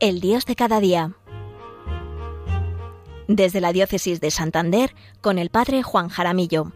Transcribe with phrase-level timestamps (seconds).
[0.00, 1.12] El Dios de cada día.
[3.28, 6.72] Desde la Diócesis de Santander, con el Padre Juan Jaramillo.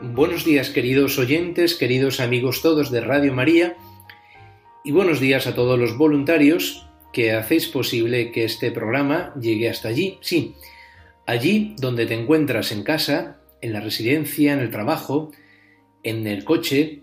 [0.00, 3.74] Buenos días queridos oyentes, queridos amigos todos de Radio María,
[4.84, 9.88] y buenos días a todos los voluntarios que hacéis posible que este programa llegue hasta
[9.88, 10.56] allí, sí,
[11.24, 15.32] allí donde te encuentras en casa, en la residencia, en el trabajo,
[16.02, 17.02] en el coche,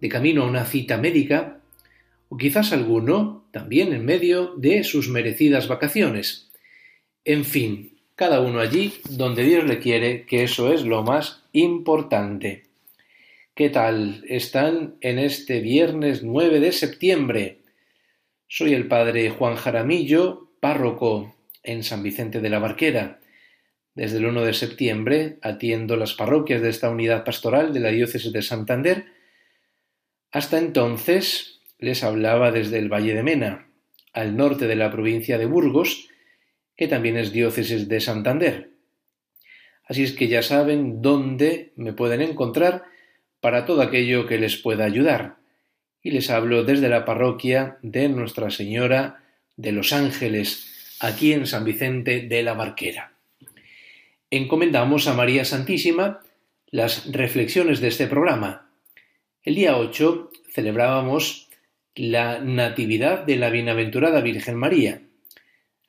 [0.00, 1.60] de camino a una cita médica,
[2.28, 6.50] o quizás alguno también en medio de sus merecidas vacaciones.
[7.24, 12.64] En fin, cada uno allí donde Dios le quiere, que eso es lo más importante.
[13.54, 17.60] ¿Qué tal están en este viernes 9 de septiembre?
[18.48, 23.20] Soy el padre Juan Jaramillo, párroco en San Vicente de la Barquera.
[23.94, 28.32] Desde el 1 de septiembre atiendo las parroquias de esta unidad pastoral de la diócesis
[28.32, 29.06] de Santander.
[30.32, 33.68] Hasta entonces les hablaba desde el Valle de Mena,
[34.12, 36.08] al norte de la provincia de Burgos,
[36.76, 38.70] que también es diócesis de Santander.
[39.84, 42.82] Así es que ya saben dónde me pueden encontrar
[43.40, 45.36] para todo aquello que les pueda ayudar.
[46.02, 49.22] Y les hablo desde la parroquia de Nuestra Señora
[49.56, 53.13] de los Ángeles, aquí en San Vicente de la Barquera
[54.36, 56.20] encomendamos a María Santísima
[56.70, 58.68] las reflexiones de este programa.
[59.42, 61.48] El día 8 celebrábamos
[61.94, 65.02] la Natividad de la Bienaventurada Virgen María.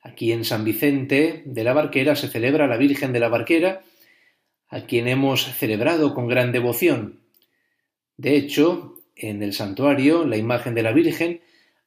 [0.00, 3.82] Aquí en San Vicente de la Barquera se celebra la Virgen de la Barquera,
[4.68, 7.20] a quien hemos celebrado con gran devoción.
[8.16, 11.40] De hecho, en el santuario la imagen de la Virgen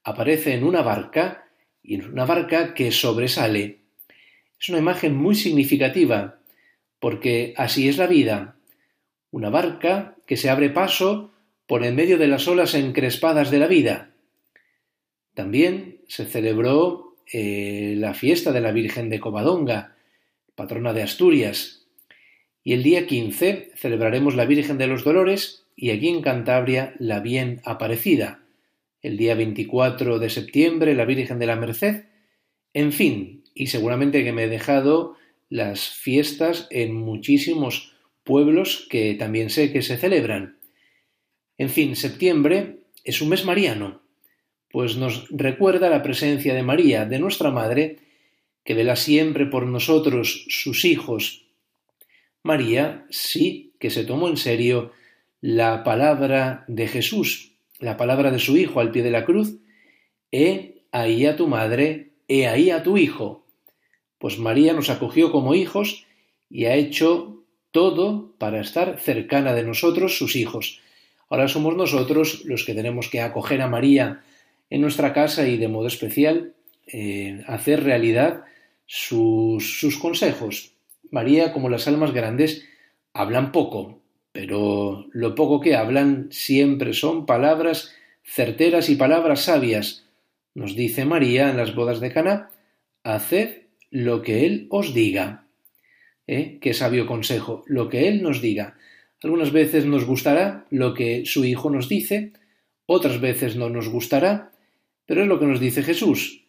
[0.04, 1.46] aparece en una barca
[1.82, 3.80] y en una barca que sobresale.
[4.60, 6.39] Es una imagen muy significativa
[7.00, 8.56] porque así es la vida,
[9.32, 11.32] una barca que se abre paso
[11.68, 14.12] por en medio de las olas encrespadas de la vida.
[15.34, 19.96] También se celebró eh, la fiesta de la Virgen de Covadonga,
[20.56, 21.86] patrona de Asturias,
[22.64, 27.20] y el día 15 celebraremos la Virgen de los Dolores y aquí en Cantabria la
[27.20, 28.44] Bien Aparecida,
[29.02, 32.06] el día 24 de septiembre la Virgen de la Merced,
[32.74, 35.16] en fin, y seguramente que me he dejado
[35.50, 37.94] las fiestas en muchísimos
[38.24, 40.60] pueblos que también sé que se celebran.
[41.58, 44.02] En fin, septiembre es un mes mariano,
[44.72, 47.98] pues nos recuerda la presencia de María, de nuestra Madre,
[48.64, 51.46] que vela siempre por nosotros, sus hijos.
[52.44, 54.92] María sí que se tomó en serio
[55.42, 59.56] la palabra de Jesús, la palabra de su Hijo al pie de la cruz,
[60.32, 63.48] He ahí a tu madre, he ahí a tu hijo.
[64.20, 66.06] Pues María nos acogió como hijos
[66.50, 70.82] y ha hecho todo para estar cercana de nosotros, sus hijos.
[71.30, 74.24] Ahora somos nosotros los que tenemos que acoger a María
[74.70, 76.54] en nuestra casa y de modo especial
[76.88, 78.46] eh, hacer realidad
[78.86, 80.74] sus, sus consejos.
[81.12, 82.66] María, como las almas grandes,
[83.14, 84.02] hablan poco,
[84.32, 87.94] pero lo poco que hablan siempre son palabras
[88.24, 90.06] certeras y palabras sabias.
[90.56, 92.50] Nos dice María en las bodas de Caná,
[93.04, 95.48] haced lo que Él os diga.
[96.28, 96.60] ¿Eh?
[96.62, 98.78] Qué sabio consejo, lo que Él nos diga.
[99.22, 102.34] Algunas veces nos gustará lo que su Hijo nos dice,
[102.86, 104.52] otras veces no nos gustará,
[105.06, 106.46] pero es lo que nos dice Jesús.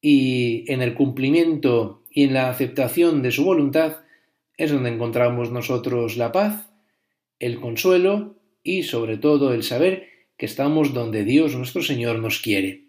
[0.00, 3.98] Y en el cumplimiento y en la aceptación de su voluntad
[4.56, 6.68] es donde encontramos nosotros la paz,
[7.38, 12.81] el consuelo y sobre todo el saber que estamos donde Dios nuestro Señor nos quiere.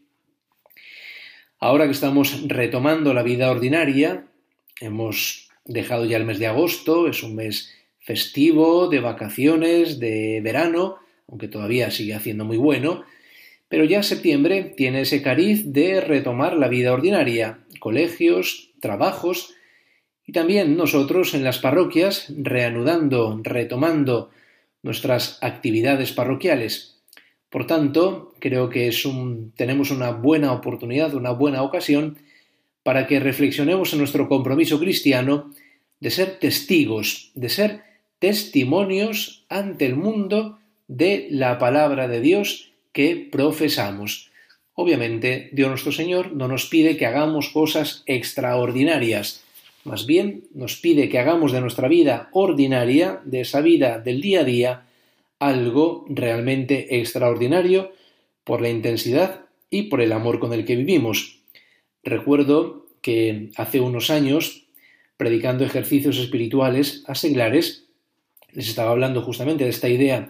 [1.64, 4.26] Ahora que estamos retomando la vida ordinaria,
[4.82, 10.98] hemos dejado ya el mes de agosto, es un mes festivo, de vacaciones, de verano,
[11.26, 13.06] aunque todavía sigue haciendo muy bueno,
[13.70, 19.54] pero ya septiembre tiene ese cariz de retomar la vida ordinaria, colegios, trabajos,
[20.26, 24.32] y también nosotros en las parroquias reanudando, retomando
[24.82, 26.93] nuestras actividades parroquiales.
[27.54, 32.18] Por tanto, creo que es un, tenemos una buena oportunidad, una buena ocasión
[32.82, 35.52] para que reflexionemos en nuestro compromiso cristiano
[36.00, 37.84] de ser testigos, de ser
[38.18, 40.58] testimonios ante el mundo
[40.88, 44.32] de la palabra de Dios que profesamos.
[44.74, 49.44] Obviamente, Dios nuestro Señor no nos pide que hagamos cosas extraordinarias,
[49.84, 54.40] más bien nos pide que hagamos de nuestra vida ordinaria, de esa vida del día
[54.40, 54.84] a día,
[55.48, 57.92] algo realmente extraordinario
[58.44, 61.42] por la intensidad y por el amor con el que vivimos.
[62.04, 64.68] Recuerdo que hace unos años,
[65.18, 67.82] predicando ejercicios espirituales a seglares,
[68.52, 70.30] Les estaba hablando justamente de esta idea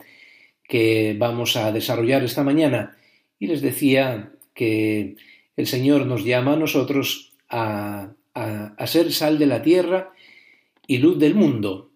[0.64, 2.96] que vamos a desarrollar esta mañana
[3.38, 5.18] y les decía que
[5.58, 10.14] el Señor nos llama a nosotros a, a, ser sal de la tierra
[10.88, 11.92] y luz del mundo.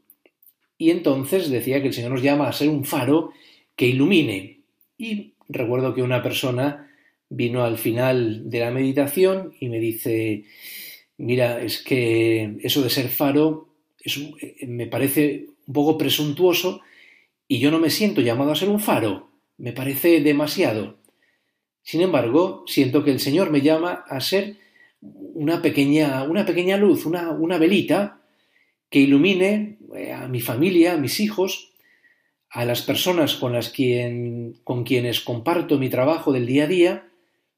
[0.77, 3.31] Y entonces decía que el Señor nos llama a ser un faro
[3.75, 4.61] que ilumine.
[4.97, 6.91] Y recuerdo que una persona
[7.29, 10.45] vino al final de la meditación y me dice,
[11.17, 13.69] mira, es que eso de ser faro
[14.65, 16.81] me parece un poco presuntuoso
[17.47, 20.97] y yo no me siento llamado a ser un faro, me parece demasiado.
[21.81, 24.57] Sin embargo, siento que el Señor me llama a ser
[25.01, 28.21] una pequeña, una pequeña luz, una, una velita
[28.89, 29.76] que ilumine eh,
[30.13, 31.71] a mi familia, a mis hijos,
[32.49, 37.07] a las personas con las quien, con quienes comparto mi trabajo del día a día,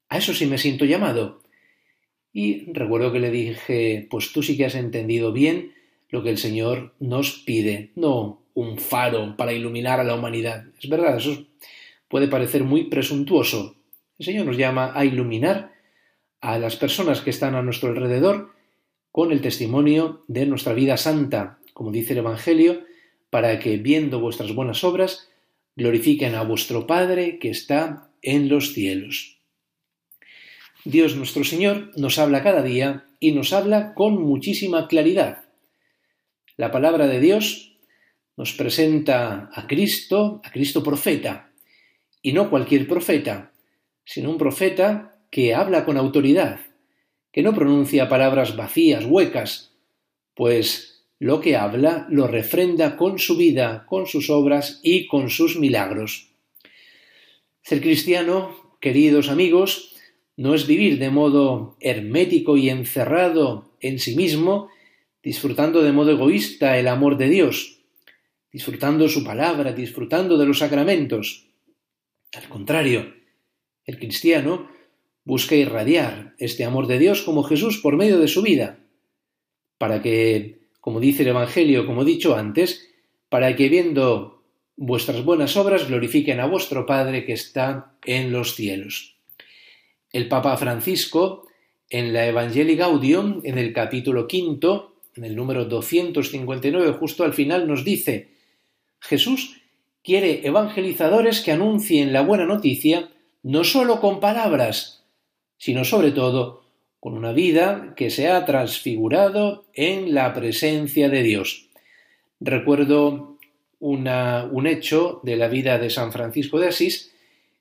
[0.08, 1.42] a eso sí me siento llamado.
[2.32, 5.72] Y recuerdo que le dije, pues tú sí que has entendido bien
[6.08, 10.66] lo que el Señor nos pide, no un faro para iluminar a la humanidad.
[10.82, 11.46] Es verdad, eso
[12.08, 13.76] puede parecer muy presuntuoso.
[14.18, 15.72] El Señor nos llama a iluminar
[16.40, 18.52] a las personas que están a nuestro alrededor
[19.12, 22.84] con el testimonio de nuestra vida santa, como dice el Evangelio,
[23.30, 25.28] para que viendo vuestras buenas obras
[25.76, 29.38] glorifiquen a vuestro Padre que está en los cielos.
[30.84, 35.44] Dios nuestro Señor nos habla cada día y nos habla con muchísima claridad.
[36.56, 37.76] La palabra de Dios
[38.36, 41.50] nos presenta a Cristo, a Cristo profeta,
[42.22, 43.52] y no cualquier profeta,
[44.04, 46.60] sino un profeta que habla con autoridad,
[47.32, 49.74] que no pronuncia palabras vacías, huecas,
[50.34, 50.89] pues
[51.20, 56.30] lo que habla lo refrenda con su vida, con sus obras y con sus milagros.
[57.62, 59.94] Ser cristiano, queridos amigos,
[60.36, 64.70] no es vivir de modo hermético y encerrado en sí mismo,
[65.22, 67.82] disfrutando de modo egoísta el amor de Dios,
[68.50, 71.50] disfrutando su palabra, disfrutando de los sacramentos.
[72.32, 73.12] Al contrario,
[73.84, 74.70] el cristiano
[75.24, 78.78] busca irradiar este amor de Dios como Jesús por medio de su vida,
[79.76, 82.88] para que, como dice el Evangelio, como he dicho antes,
[83.28, 84.42] para que viendo
[84.76, 89.16] vuestras buenas obras glorifiquen a vuestro Padre que está en los cielos.
[90.12, 91.46] El Papa Francisco,
[91.88, 97.68] en la Evangelii Gaudium, en el capítulo quinto, en el número 259, justo al final,
[97.68, 98.30] nos dice,
[99.00, 99.60] Jesús
[100.02, 103.10] quiere evangelizadores que anuncien la buena noticia
[103.42, 105.04] no sólo con palabras,
[105.56, 106.59] sino sobre todo
[107.00, 111.68] con una vida que se ha transfigurado en la presencia de Dios.
[112.38, 113.38] Recuerdo
[113.80, 117.12] un hecho de la vida de San Francisco de Asís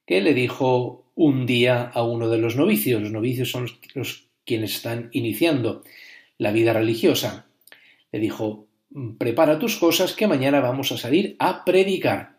[0.05, 3.01] que le dijo un día a uno de los novicios.
[3.01, 5.83] Los novicios son los quienes están iniciando
[6.37, 7.45] la vida religiosa.
[8.11, 8.67] Le dijo,
[9.17, 12.37] prepara tus cosas que mañana vamos a salir a predicar.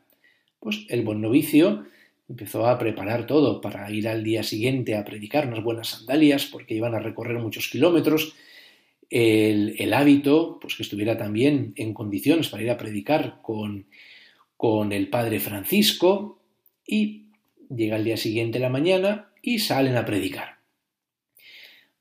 [0.59, 1.87] Pues el buen novicio
[2.31, 6.75] empezó a preparar todo para ir al día siguiente a predicar unas buenas sandalias porque
[6.75, 8.37] iban a recorrer muchos kilómetros,
[9.11, 13.87] el, hábito, pues que estuviera también en condiciones para ir a predicar con,
[14.57, 16.41] con el padre Francisco
[16.87, 17.27] y
[17.69, 20.61] llega el día siguiente la mañana y salen a predicar.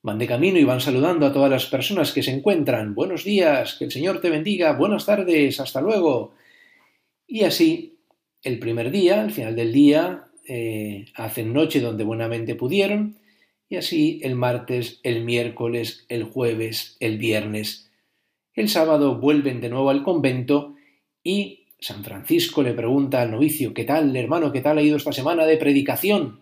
[0.03, 2.93] Van de camino y van saludando a todas las personas que se encuentran.
[2.93, 6.35] Buenos días, que el Señor te bendiga, buenas tardes, hasta luego.
[7.25, 7.98] Y así
[8.43, 13.17] el primer día, al final del día, eh, hacen noche donde buenamente pudieron,
[13.69, 17.91] y así el martes, el miércoles, el jueves, el viernes.
[18.53, 20.75] El sábado vuelven de nuevo al convento
[21.23, 24.51] y San Francisco le pregunta al novicio ¿Qué tal, hermano?
[24.51, 26.39] ¿Qué tal ha ido esta semana de predicación?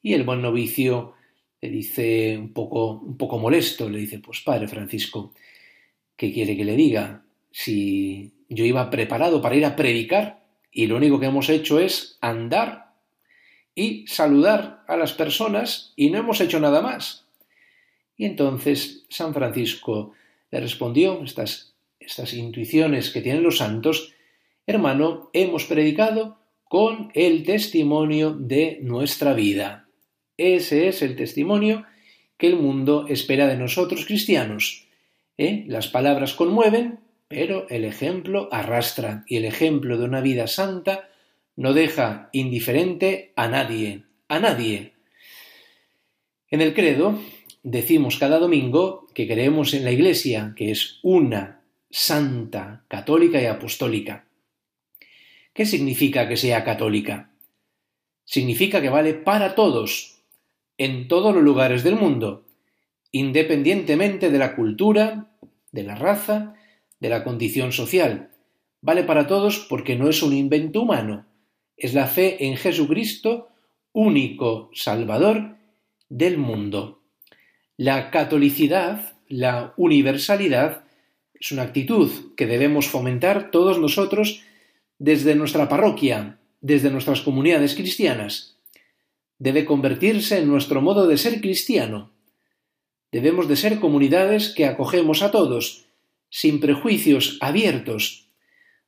[0.00, 1.14] Y el buen novicio
[1.60, 5.34] le dice un poco, un poco molesto, le dice, pues padre Francisco,
[6.16, 7.24] ¿qué quiere que le diga?
[7.50, 10.39] Si yo iba preparado para ir a predicar
[10.72, 12.92] y lo único que hemos hecho es andar
[13.74, 17.26] y saludar a las personas y no hemos hecho nada más.
[18.16, 20.12] Y entonces San Francisco
[20.50, 24.12] le respondió estas, estas intuiciones que tienen los santos,
[24.66, 29.88] hermano, hemos predicado con el testimonio de nuestra vida.
[30.36, 31.84] Ese es el testimonio
[32.36, 34.86] que el mundo espera de nosotros cristianos.
[35.36, 35.64] ¿Eh?
[35.66, 37.00] Las palabras conmueven,
[37.30, 41.10] pero el ejemplo arrastra y el ejemplo de una vida santa
[41.54, 44.94] no deja indiferente a nadie, a nadie.
[46.50, 47.20] En el credo
[47.62, 54.24] decimos cada domingo que creemos en la Iglesia, que es una, santa, católica y apostólica.
[55.54, 57.30] ¿Qué significa que sea católica?
[58.24, 60.16] Significa que vale para todos,
[60.78, 62.44] en todos los lugares del mundo,
[63.12, 65.28] independientemente de la cultura,
[65.70, 66.56] de la raza,
[67.00, 68.30] de la condición social,
[68.82, 71.26] Vale para todos porque no es un invento humano,
[71.76, 73.48] es la fe en Jesucristo,
[73.92, 75.56] único Salvador
[76.08, 77.02] del mundo.
[77.76, 80.84] La catolicidad, la universalidad,
[81.34, 84.42] es una actitud que debemos fomentar todos nosotros
[84.98, 88.56] desde nuestra parroquia, desde nuestras comunidades cristianas.
[89.38, 92.12] Debe convertirse en nuestro modo de ser cristiano.
[93.12, 95.86] Debemos de ser comunidades que acogemos a todos,
[96.30, 98.28] sin prejuicios, abiertos.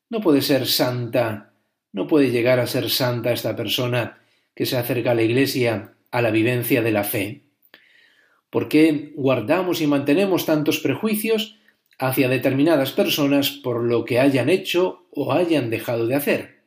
[0.08, 1.52] No puede ser santa,
[1.92, 4.20] no puede llegar a ser santa esta persona
[4.54, 7.42] que se acerca a la Iglesia a la vivencia de la fe.
[8.50, 11.58] ¿Por qué guardamos y mantenemos tantos prejuicios
[11.98, 16.62] hacia determinadas personas por lo que hayan hecho o hayan dejado de hacer?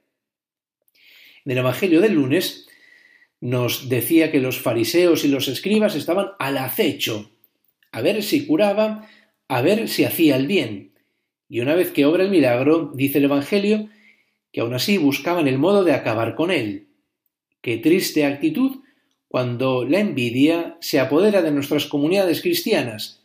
[1.45, 2.67] En el Evangelio del lunes
[3.39, 7.29] nos decía que los fariseos y los escribas estaban al acecho,
[7.91, 9.07] a ver si curaba,
[9.47, 10.93] a ver si hacía el bien.
[11.47, 13.89] Y una vez que obra el milagro, dice el Evangelio,
[14.51, 16.87] que aún así buscaban el modo de acabar con él.
[17.61, 18.77] Qué triste actitud
[19.27, 23.23] cuando la envidia se apodera de nuestras comunidades cristianas.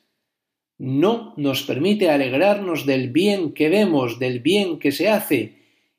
[0.77, 5.55] No nos permite alegrarnos del bien que vemos, del bien que se hace.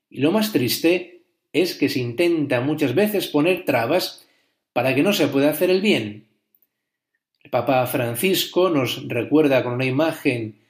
[0.10, 1.24] Y lo más triste
[1.54, 4.28] es que se intenta muchas veces poner trabas
[4.74, 6.31] para que no se pueda hacer el bien.
[7.52, 10.62] Papa Francisco nos recuerda con una imagen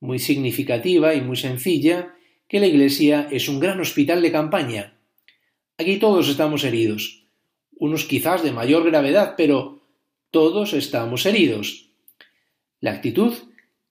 [0.00, 2.14] muy significativa y muy sencilla
[2.48, 4.94] que la Iglesia es un gran hospital de campaña.
[5.76, 7.18] Aquí todos estamos heridos
[7.78, 9.80] unos quizás de mayor gravedad, pero
[10.30, 11.90] todos estamos heridos.
[12.80, 13.34] La actitud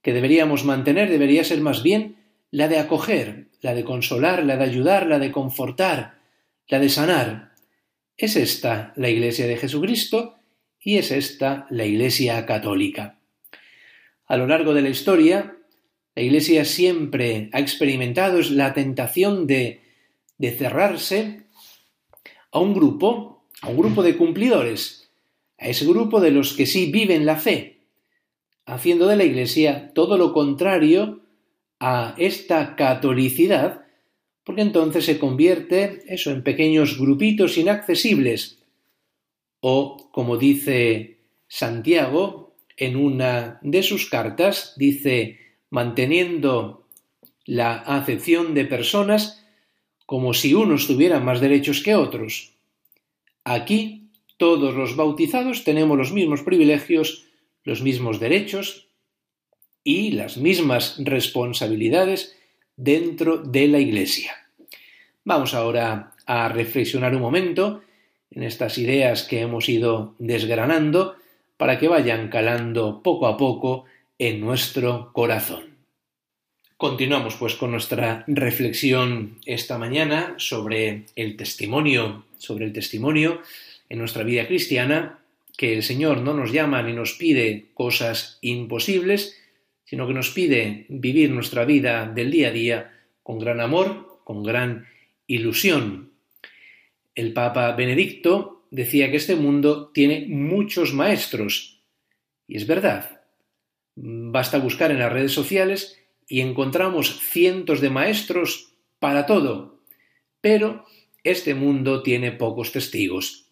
[0.02, 2.18] que deberíamos mantener debería ser más bien
[2.52, 6.20] la de acoger, la de consolar, la de ayudar, la de confortar,
[6.68, 7.54] la de sanar.
[8.18, 10.37] Es esta la Iglesia de Jesucristo
[10.88, 13.20] y es esta la Iglesia católica.
[14.26, 15.58] A lo largo de la historia,
[16.16, 19.82] la Iglesia siempre ha experimentado la tentación de,
[20.38, 21.42] de cerrarse
[22.54, 25.12] a un grupo a un grupo de cumplidores,
[25.58, 27.82] a ese grupo de los que sí viven la fe,
[28.66, 31.20] haciendo de la Iglesia todo lo contrario
[31.82, 33.82] a esta catolicidad,
[34.46, 38.57] porque entonces se convierte eso en pequeños grupitos inaccesibles,
[39.70, 41.18] o, como dice
[41.50, 46.88] Santiago en una de sus cartas, dice, manteniendo
[47.44, 49.46] la acepción de personas
[50.06, 52.54] como si unos tuvieran más derechos que otros.
[53.44, 54.08] Aquí
[54.38, 57.26] todos los bautizados tenemos los mismos privilegios,
[57.66, 58.88] los mismos derechos
[59.84, 62.38] y las mismas responsabilidades
[62.78, 64.32] dentro de la Iglesia.
[65.26, 67.82] Vamos ahora a reflexionar un momento
[68.32, 71.16] en estas ideas que hemos ido desgranando
[71.58, 73.86] para que vayan calando poco a poco
[74.20, 75.78] en nuestro corazón.
[76.78, 83.42] Continuamos pues con nuestra reflexión esta mañana sobre el testimonio, sobre el testimonio
[83.90, 85.20] en nuestra vida cristiana,
[85.58, 89.36] que el Señor no nos llama ni nos pide cosas imposibles,
[89.86, 92.94] sino que nos pide vivir nuestra vida del día a día
[93.24, 94.86] con gran amor, con gran
[95.26, 96.12] ilusión.
[97.18, 101.82] El Papa Benedicto decía que este mundo tiene muchos maestros,
[102.48, 103.24] y es verdad.
[103.96, 109.82] Basta buscar en las redes sociales y encontramos cientos de maestros para todo.
[110.42, 110.86] Pero
[111.24, 113.50] este mundo tiene pocos testigos.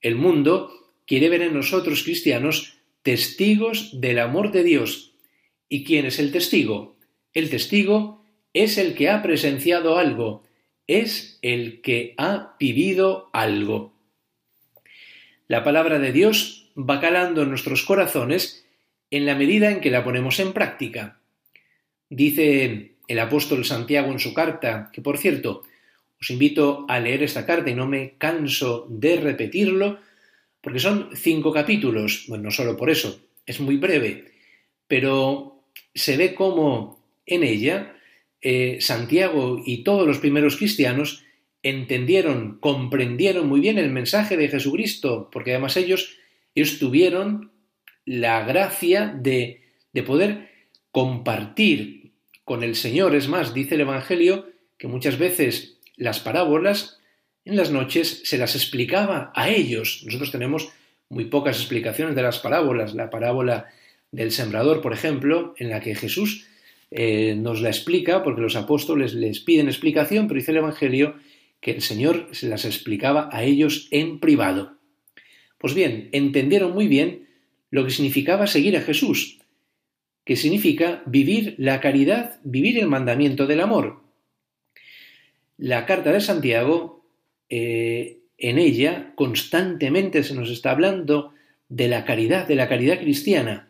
[0.00, 0.72] El mundo
[1.06, 5.14] quiere ver en nosotros cristianos testigos del amor de Dios.
[5.68, 6.96] ¿Y quién es el testigo?
[7.32, 10.47] El testigo es el que ha presenciado algo,
[10.88, 13.92] es el que ha vivido algo.
[15.46, 18.66] La palabra de Dios va calando en nuestros corazones
[19.10, 21.20] en la medida en que la ponemos en práctica.
[22.10, 25.62] Dice el apóstol Santiago en su carta, que por cierto,
[26.20, 30.00] os invito a leer esta carta y no me canso de repetirlo,
[30.60, 34.32] porque son cinco capítulos, bueno, no solo por eso, es muy breve,
[34.86, 35.62] pero
[35.94, 37.94] se ve cómo en ella
[38.40, 41.24] eh, Santiago y todos los primeros cristianos
[41.62, 46.16] entendieron, comprendieron muy bien el mensaje de Jesucristo, porque además ellos,
[46.54, 47.52] ellos tuvieron
[48.04, 50.48] la gracia de, de poder
[50.90, 52.12] compartir
[52.44, 53.14] con el Señor.
[53.14, 57.00] Es más, dice el Evangelio que muchas veces las parábolas
[57.44, 60.02] en las noches se las explicaba a ellos.
[60.04, 60.70] Nosotros tenemos
[61.08, 62.94] muy pocas explicaciones de las parábolas.
[62.94, 63.68] La parábola
[64.12, 66.46] del sembrador, por ejemplo, en la que Jesús
[66.90, 71.16] eh, nos la explica, porque los apóstoles les piden explicación, pero dice el Evangelio
[71.60, 74.76] que el Señor se las explicaba a ellos en privado.
[75.58, 77.28] Pues bien, entendieron muy bien
[77.70, 79.38] lo que significaba seguir a Jesús,
[80.24, 84.02] que significa vivir la caridad, vivir el mandamiento del amor.
[85.60, 87.04] la carta de Santiago,
[87.48, 91.34] eh, en ella constantemente se nos está hablando
[91.68, 93.67] de la caridad, de la caridad cristiana.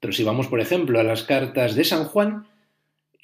[0.00, 2.46] Pero si vamos, por ejemplo, a las cartas de San Juan,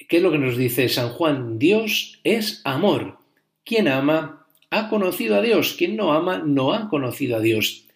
[0.08, 1.58] ¿qué es lo que nos dice San Juan?
[1.58, 3.18] Dios es amor.
[3.64, 7.86] Quien ama ha conocido a Dios, quien no ama no ha conocido a Dios.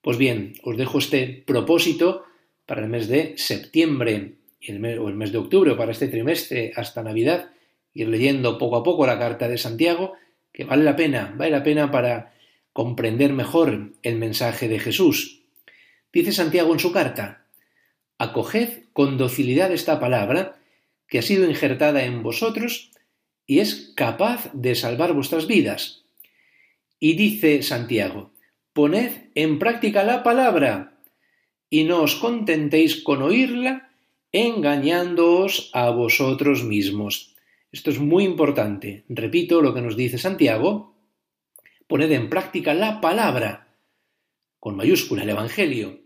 [0.00, 2.24] Pues bien, os dejo este propósito
[2.64, 4.34] para el mes de septiembre
[5.00, 7.50] o el mes de octubre para este trimestre hasta Navidad,
[7.94, 10.14] ir leyendo poco a poco la carta de Santiago,
[10.52, 12.34] que vale la pena, vale la pena para
[12.72, 15.42] comprender mejor el mensaje de Jesús.
[16.12, 17.45] Dice Santiago en su carta,
[18.18, 20.58] acoged con docilidad esta palabra
[21.08, 22.90] que ha sido injertada en vosotros
[23.46, 26.04] y es capaz de salvar vuestras vidas.
[26.98, 28.32] Y dice Santiago,
[28.72, 30.98] poned en práctica la palabra
[31.70, 33.90] y no os contentéis con oírla
[34.32, 37.34] engañándoos a vosotros mismos.
[37.70, 39.04] Esto es muy importante.
[39.08, 40.94] Repito lo que nos dice Santiago.
[41.86, 43.68] Poned en práctica la palabra,
[44.58, 46.00] con mayúscula el Evangelio,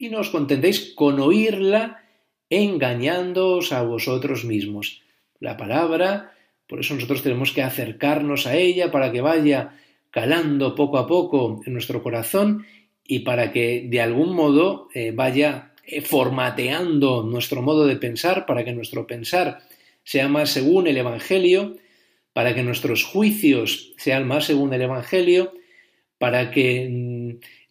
[0.00, 2.00] y no os contentéis con oírla
[2.48, 5.02] engañándoos a vosotros mismos.
[5.38, 6.32] La palabra,
[6.66, 9.76] por eso nosotros tenemos que acercarnos a ella para que vaya
[10.10, 12.66] calando poco a poco en nuestro corazón
[13.04, 18.64] y para que de algún modo eh, vaya eh, formateando nuestro modo de pensar, para
[18.64, 19.60] que nuestro pensar
[20.02, 21.76] sea más según el Evangelio,
[22.32, 25.52] para que nuestros juicios sean más según el Evangelio,
[26.16, 26.88] para que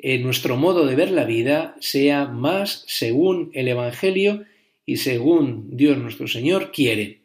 [0.02, 4.46] eh, nuestro modo de ver la vida sea más según el Evangelio
[4.86, 7.20] y según Dios nuestro Señor quiere.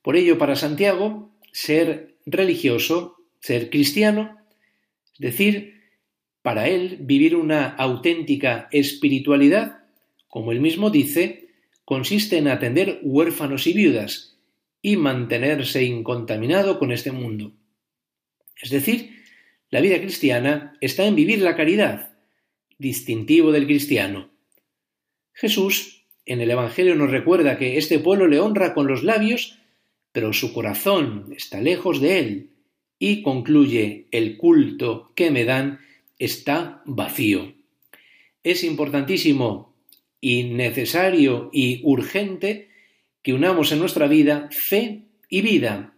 [0.00, 4.38] Por ello, para Santiago, ser religioso, ser cristiano,
[5.12, 5.82] es decir,
[6.40, 9.84] para él vivir una auténtica espiritualidad,
[10.26, 11.48] como él mismo dice,
[11.84, 14.38] consiste en atender huérfanos y viudas
[14.80, 17.52] y mantenerse incontaminado con este mundo.
[18.60, 19.23] Es decir,
[19.74, 22.12] la vida cristiana está en vivir la caridad,
[22.78, 24.30] distintivo del cristiano.
[25.32, 29.58] Jesús en el Evangelio nos recuerda que este pueblo le honra con los labios,
[30.12, 32.50] pero su corazón está lejos de él,
[33.00, 35.80] y concluye, el culto que me dan
[36.20, 37.54] está vacío.
[38.44, 39.74] Es importantísimo
[40.20, 42.68] y necesario y urgente
[43.24, 45.96] que unamos en nuestra vida fe y vida,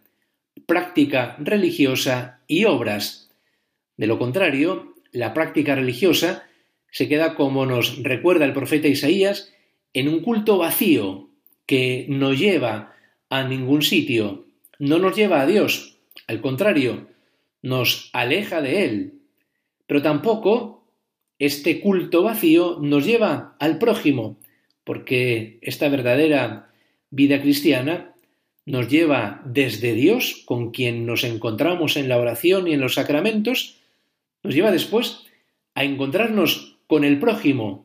[0.65, 3.26] práctica religiosa y obras.
[3.97, 6.45] De lo contrario, la práctica religiosa
[6.91, 9.53] se queda como nos recuerda el profeta Isaías
[9.93, 11.31] en un culto vacío
[11.67, 12.95] que no lleva
[13.29, 14.47] a ningún sitio,
[14.79, 17.09] no nos lleva a Dios, al contrario,
[17.63, 19.15] nos aleja de Él.
[19.87, 20.85] Pero tampoco
[21.39, 24.39] este culto vacío nos lleva al prójimo,
[24.85, 26.71] porque esta verdadera
[27.11, 28.15] vida cristiana
[28.65, 33.79] nos lleva desde Dios, con quien nos encontramos en la oración y en los sacramentos,
[34.47, 35.25] nos lleva después
[35.75, 37.85] a encontrarnos con el prójimo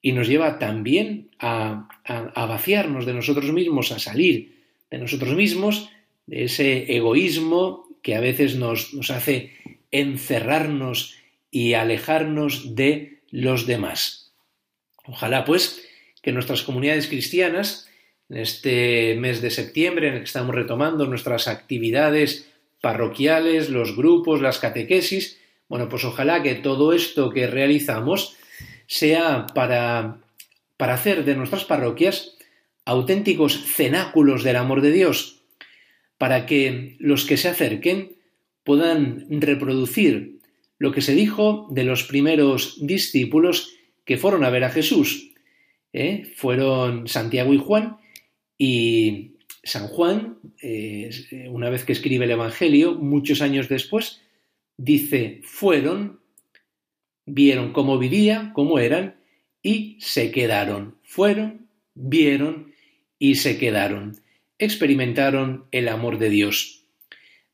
[0.00, 1.88] y nos lleva también a,
[2.34, 5.90] vaciarnos de nosotros mismos, a salir de nosotros mismos,
[6.26, 9.52] de ese egoísmo que a veces nos, nos hace
[9.90, 11.16] encerrarnos
[11.50, 14.32] y alejarnos de los demás.
[15.04, 15.86] Ojalá, pues,
[16.22, 17.90] que nuestras comunidades cristianas,
[18.30, 24.40] en este mes de septiembre en el que estamos retomando nuestras actividades parroquiales, los grupos,
[24.40, 25.39] las catequesis,
[25.70, 28.36] bueno, pues ojalá que todo esto que realizamos
[28.88, 30.18] sea para,
[30.76, 32.36] para hacer de nuestras parroquias
[32.84, 35.42] auténticos cenáculos del amor de Dios,
[36.18, 38.16] para que los que se acerquen
[38.64, 40.40] puedan reproducir
[40.76, 45.34] lo que se dijo de los primeros discípulos que fueron a ver a Jesús.
[45.92, 46.32] ¿eh?
[46.34, 47.98] Fueron Santiago y Juan,
[48.58, 51.10] y San Juan, eh,
[51.48, 54.20] una vez que escribe el Evangelio, muchos años después,
[54.80, 56.20] dice, fueron,
[57.26, 59.20] vieron cómo vivía, cómo eran,
[59.62, 60.96] y se quedaron.
[61.02, 62.72] Fueron, vieron
[63.18, 64.16] y se quedaron.
[64.58, 66.84] Experimentaron el amor de Dios.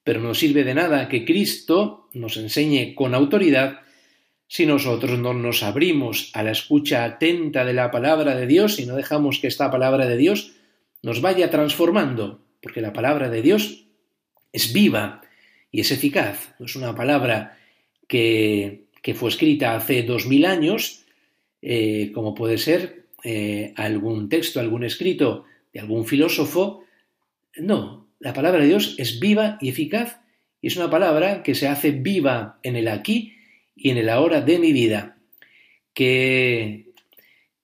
[0.04, 3.80] Pero no sirve de nada que Cristo nos enseñe con autoridad
[4.46, 8.86] si nosotros no nos abrimos a la escucha atenta de la palabra de Dios y
[8.86, 10.52] no dejamos que esta palabra de Dios
[11.02, 13.88] nos vaya transformando, porque la palabra de Dios
[14.52, 15.25] es viva
[15.70, 16.54] y es eficaz.
[16.60, 17.58] Es una palabra
[18.08, 21.04] que, que fue escrita hace dos mil años,
[21.62, 26.84] eh, como puede ser eh, algún texto, algún escrito de algún filósofo.
[27.56, 30.20] No, la palabra de Dios es viva y eficaz
[30.60, 33.34] y es una palabra que se hace viva en el aquí
[33.74, 35.18] y en el ahora de mi vida.
[35.92, 36.84] Qué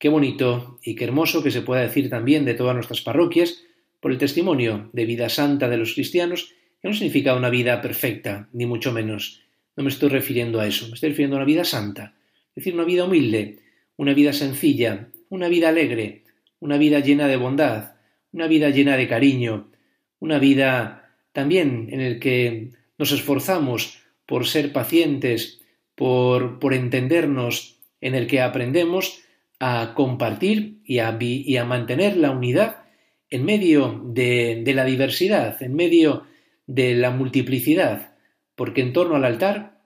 [0.05, 3.63] bonito y qué hermoso que se pueda decir también de todas nuestras parroquias
[4.01, 8.49] por el testimonio de vida santa de los cristianos que no significa una vida perfecta,
[8.53, 9.43] ni mucho menos.
[9.77, 12.17] No me estoy refiriendo a eso, me estoy refiriendo a una vida santa,
[12.49, 13.61] es decir, una vida humilde,
[13.97, 16.25] una vida sencilla, una vida alegre,
[16.59, 17.95] una vida llena de bondad,
[18.33, 19.71] una vida llena de cariño,
[20.19, 25.63] una vida también en el que nos esforzamos por ser pacientes,
[25.95, 29.23] por, por entendernos, en el que aprendemos
[29.61, 32.85] a compartir y a, y a mantener la unidad
[33.31, 36.25] en medio de, de la diversidad, en medio
[36.73, 38.15] de la multiplicidad,
[38.55, 39.83] porque en torno al altar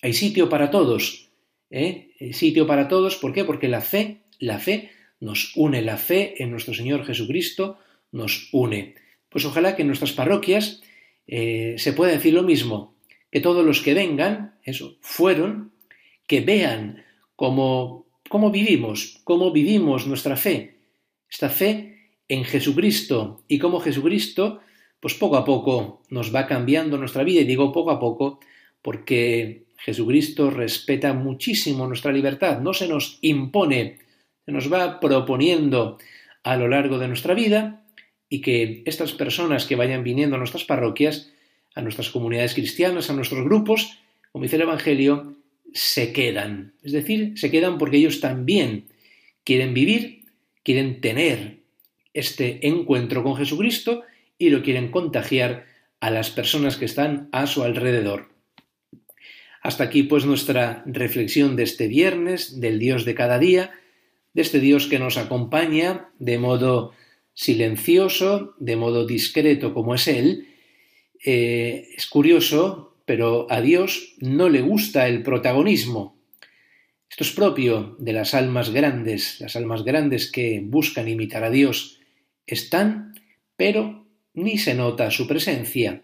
[0.00, 1.28] hay sitio para todos,
[1.70, 2.14] ¿eh?
[2.32, 3.44] sitio para todos, ¿por qué?
[3.44, 7.78] Porque la fe, la fe nos une, la fe en nuestro Señor Jesucristo
[8.12, 8.94] nos une.
[9.28, 10.82] Pues ojalá que en nuestras parroquias
[11.26, 12.94] eh, se pueda decir lo mismo,
[13.32, 15.72] que todos los que vengan, eso, fueron,
[16.28, 20.78] que vean cómo, cómo vivimos, cómo vivimos nuestra fe,
[21.28, 24.60] esta fe en Jesucristo y cómo Jesucristo,
[25.00, 28.40] pues poco a poco nos va cambiando nuestra vida, y digo poco a poco
[28.82, 33.98] porque Jesucristo respeta muchísimo nuestra libertad, no se nos impone,
[34.44, 35.98] se nos va proponiendo
[36.42, 37.84] a lo largo de nuestra vida
[38.28, 41.32] y que estas personas que vayan viniendo a nuestras parroquias,
[41.74, 43.98] a nuestras comunidades cristianas, a nuestros grupos,
[44.32, 45.36] como dice el Evangelio,
[45.72, 46.74] se quedan.
[46.82, 48.86] Es decir, se quedan porque ellos también
[49.44, 50.24] quieren vivir,
[50.62, 51.60] quieren tener
[52.12, 54.02] este encuentro con Jesucristo
[54.40, 55.66] y lo quieren contagiar
[56.00, 58.30] a las personas que están a su alrededor.
[59.62, 63.72] Hasta aquí pues nuestra reflexión de este viernes, del Dios de cada día,
[64.32, 66.92] de este Dios que nos acompaña de modo
[67.34, 70.48] silencioso, de modo discreto como es Él.
[71.22, 76.18] Eh, es curioso, pero a Dios no le gusta el protagonismo.
[77.10, 82.00] Esto es propio de las almas grandes, las almas grandes que buscan imitar a Dios.
[82.46, 83.12] Están,
[83.56, 83.99] pero
[84.34, 86.02] ni se nota su presencia.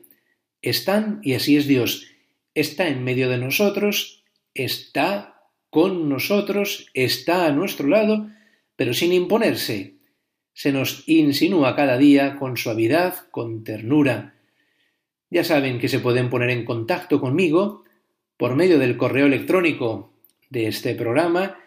[0.62, 2.06] Están y así es Dios
[2.56, 8.30] está en medio de nosotros, está con nosotros, está a nuestro lado,
[8.76, 9.96] pero sin imponerse.
[10.54, 14.36] Se nos insinúa cada día con suavidad, con ternura.
[15.28, 17.84] Ya saben que se pueden poner en contacto conmigo
[18.38, 20.14] por medio del correo electrónico
[20.48, 21.58] de este programa,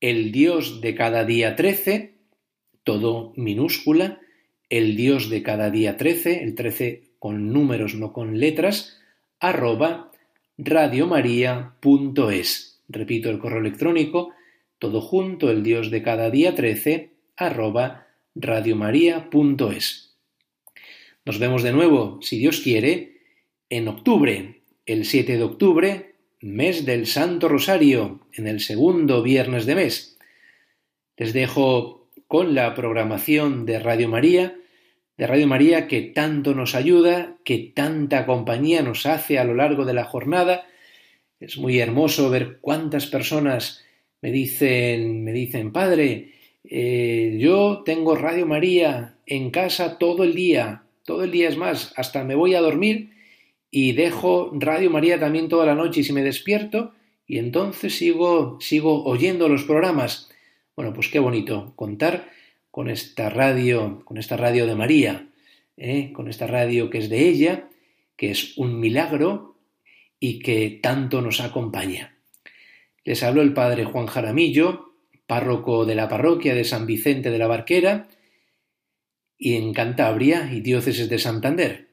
[0.00, 2.16] el Dios de cada día 13,
[2.82, 4.20] todo minúscula,
[4.70, 9.00] el Dios de cada día 13, el 13 con números, no con letras,
[9.40, 10.10] arroba
[10.58, 12.82] radiomaria.es.
[12.88, 14.32] Repito el correo electrónico,
[14.78, 20.14] todo junto, el Dios de cada día 13, arroba radiomaria.es.
[21.24, 23.22] Nos vemos de nuevo, si Dios quiere,
[23.70, 29.74] en octubre, el 7 de octubre, mes del Santo Rosario, en el segundo viernes de
[29.74, 30.18] mes.
[31.16, 32.03] Les dejo
[32.34, 34.56] con la programación de Radio María
[35.16, 39.84] de Radio María que tanto nos ayuda, que tanta compañía nos hace a lo largo
[39.84, 40.66] de la jornada.
[41.38, 43.84] Es muy hermoso ver cuántas personas
[44.20, 46.32] me dicen, me dicen, padre,
[46.64, 51.94] eh, yo tengo Radio María en casa todo el día, todo el día es más,
[51.96, 53.10] hasta me voy a dormir
[53.70, 56.94] y dejo Radio María también toda la noche y si me despierto
[57.28, 60.33] y entonces sigo, sigo oyendo los programas.
[60.76, 62.30] Bueno, pues qué bonito contar
[62.72, 65.28] con esta radio, con esta radio de María,
[65.76, 66.12] ¿eh?
[66.12, 67.68] con esta radio que es de ella,
[68.16, 69.56] que es un milagro
[70.18, 72.16] y que tanto nos acompaña.
[73.04, 74.94] Les habló el padre Juan Jaramillo,
[75.28, 78.08] párroco de la parroquia de San Vicente de la Barquera
[79.38, 81.90] y en Cantabria y diócesis de Santander.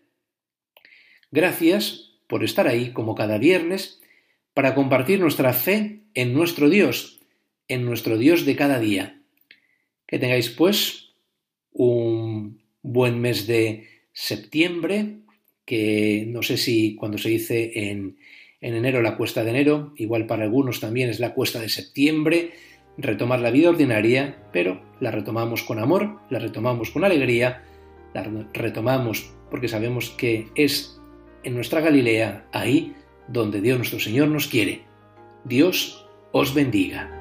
[1.30, 4.02] Gracias por estar ahí como cada viernes
[4.56, 7.21] para compartir nuestra fe en nuestro Dios,
[7.72, 9.22] en nuestro Dios de cada día.
[10.06, 11.14] Que tengáis pues
[11.72, 15.20] un buen mes de septiembre,
[15.66, 18.18] que no sé si cuando se dice en,
[18.60, 22.52] en enero la cuesta de enero, igual para algunos también es la cuesta de septiembre,
[22.98, 27.64] retomar la vida ordinaria, pero la retomamos con amor, la retomamos con alegría,
[28.14, 31.00] la retomamos porque sabemos que es
[31.44, 32.94] en nuestra Galilea, ahí
[33.30, 34.82] donde Dios nuestro Señor nos quiere.
[35.46, 37.21] Dios os bendiga.